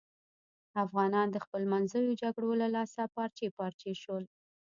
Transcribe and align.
افغانان 0.83 1.27
د 1.31 1.37
خپلمنځیو 1.45 2.17
جگړو 2.21 2.51
له 2.61 2.67
لاسه 2.75 3.01
پارچې 3.15 3.47
پارچې 3.57 3.91
شول. 4.01 4.23